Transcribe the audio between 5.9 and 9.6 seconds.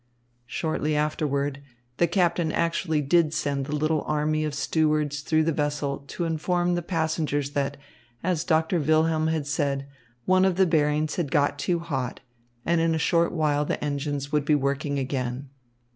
to inform the passengers that, as Doctor Wilhelm had